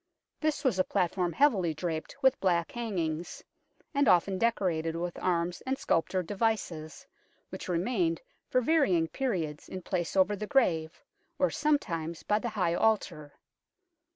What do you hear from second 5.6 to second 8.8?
and sculptured devices, which re mained for